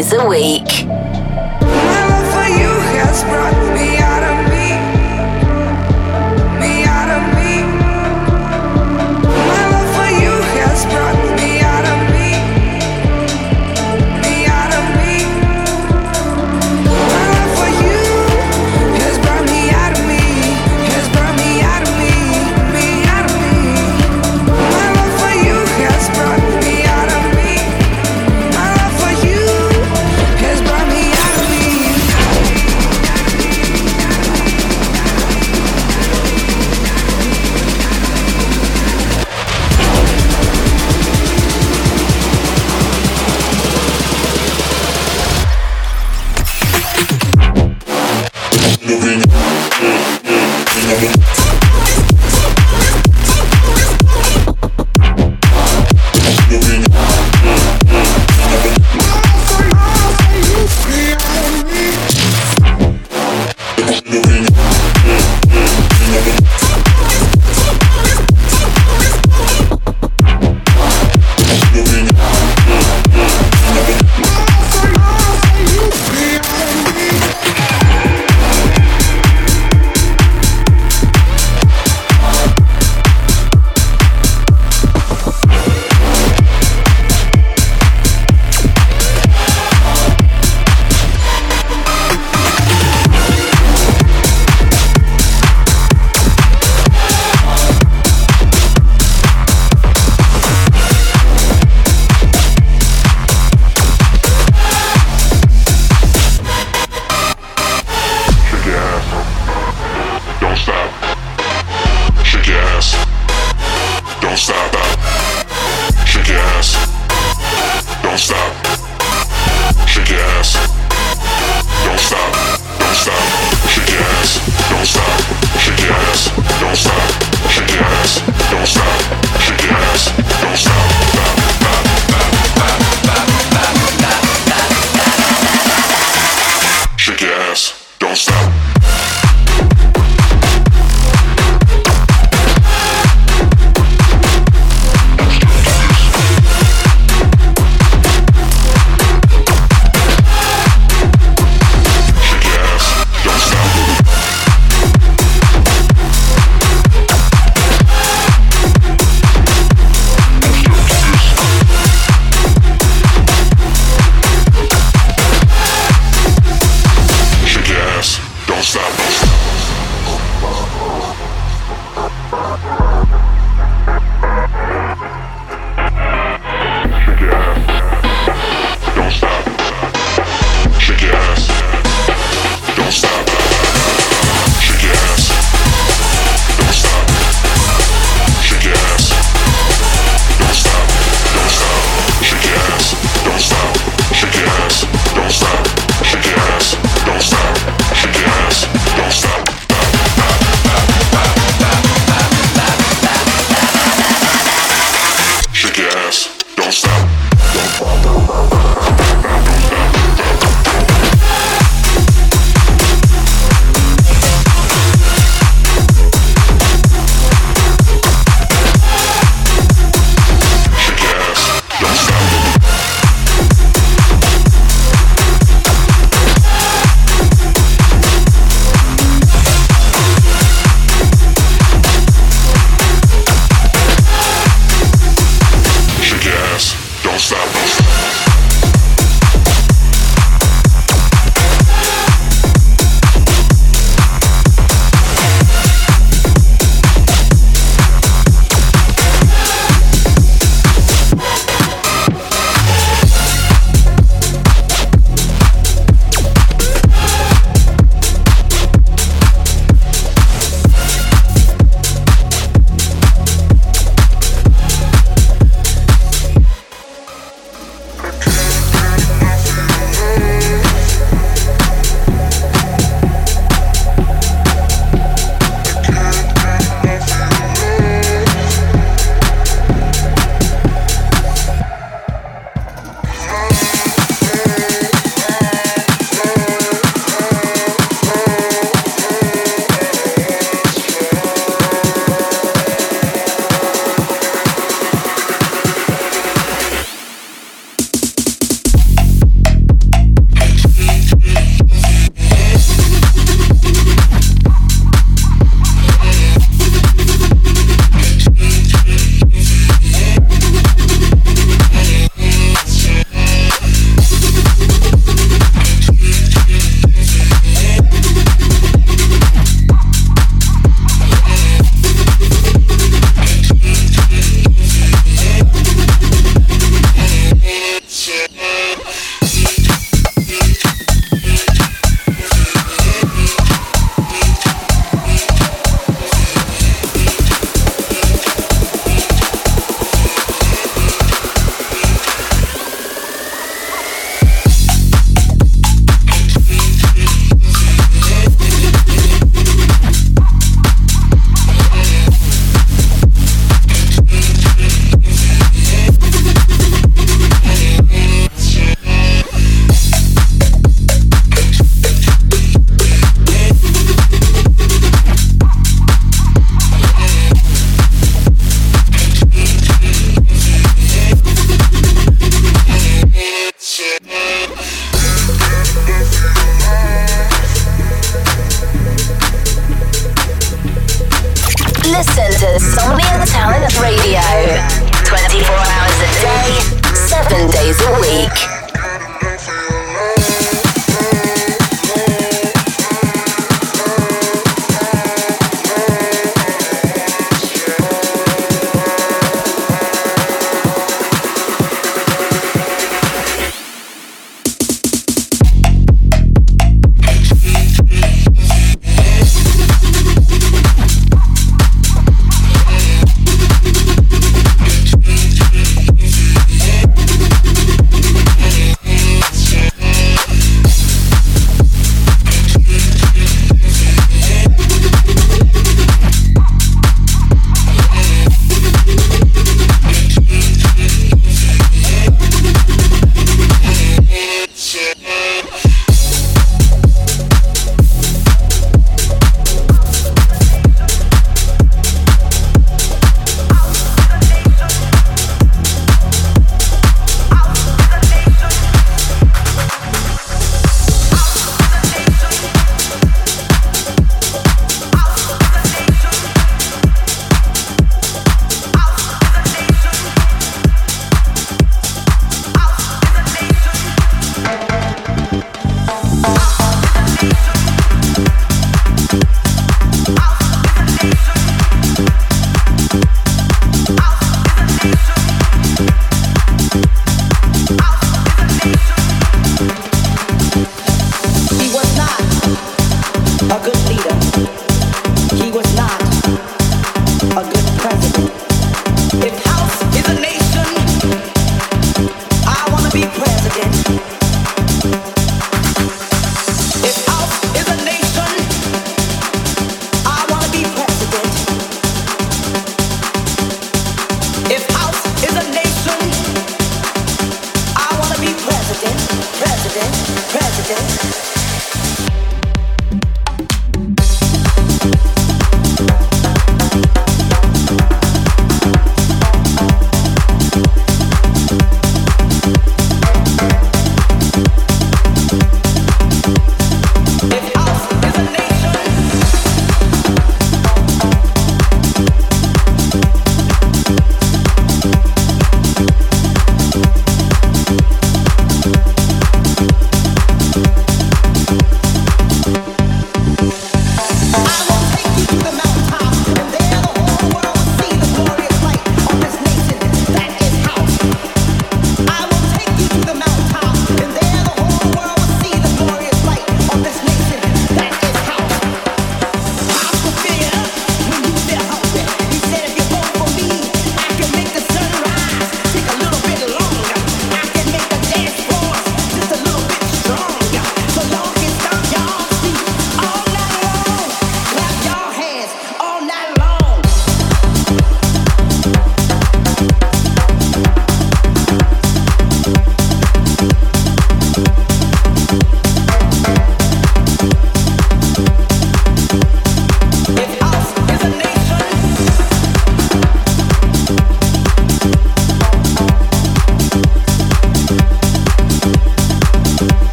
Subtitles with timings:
[0.00, 0.79] Days a week.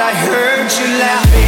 [0.00, 1.47] I heard you laughing.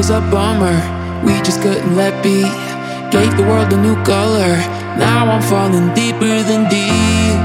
[0.00, 0.78] Was a bummer,
[1.26, 2.40] we just couldn't let be.
[3.12, 4.56] Gave the world a new color,
[4.96, 7.40] now I'm falling deeper than deep.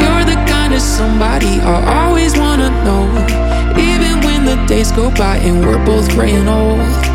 [0.00, 3.04] You're the kind of somebody I always wanna know.
[3.76, 7.05] Even when the days go by and we're both graying old.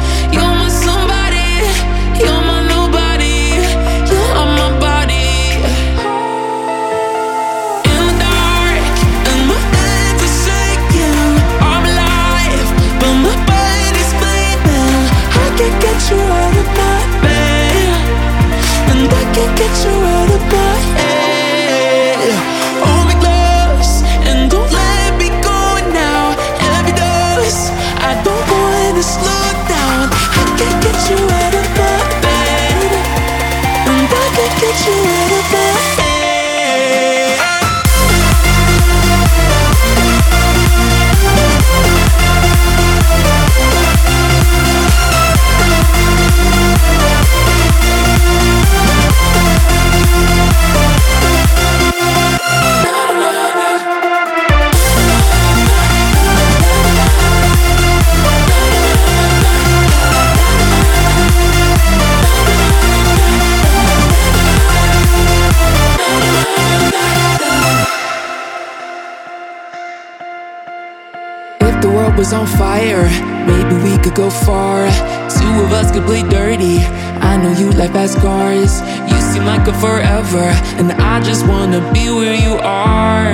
[72.82, 73.10] Fire,
[73.46, 74.89] maybe we could go far.
[75.30, 76.78] Two of us could play dirty.
[77.22, 78.82] I know you like fast cars.
[79.10, 80.46] You seem like a forever,
[80.80, 83.34] and I just wanna be where you are.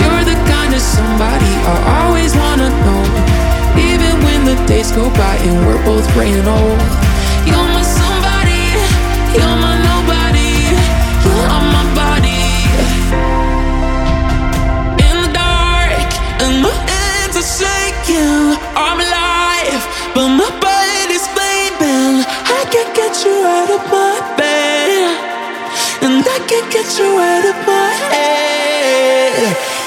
[0.00, 3.02] You're the kind of somebody I always wanna know.
[3.88, 6.80] Even when the days go by and we're both graying old.
[7.48, 8.62] You're my somebody,
[9.34, 9.79] you're my
[18.76, 19.82] I'm alive,
[20.14, 20.50] but my
[21.34, 22.24] flaming.
[22.58, 25.16] I can't get you out of my bed,
[26.04, 29.79] and I can't get you out of my head.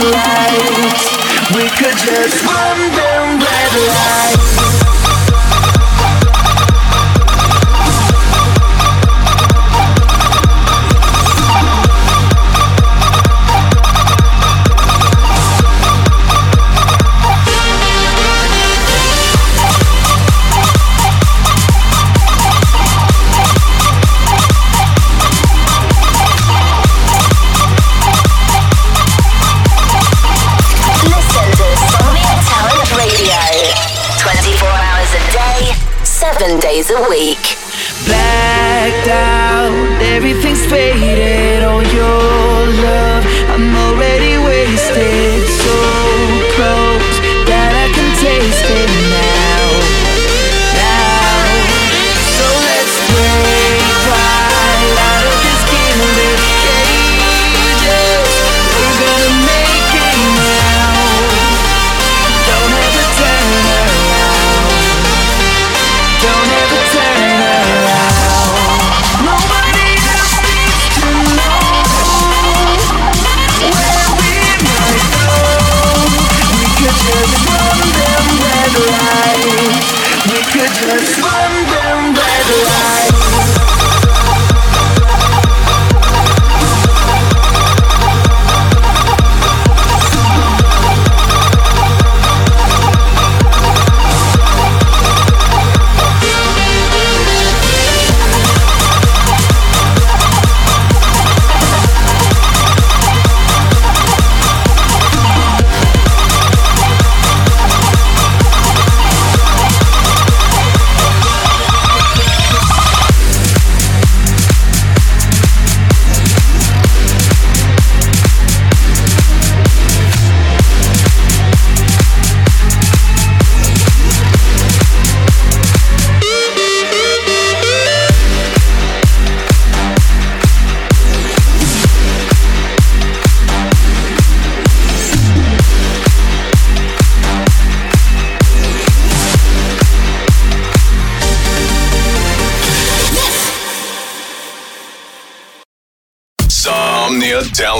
[0.00, 0.90] the.
[1.54, 4.79] We could just run them red lights.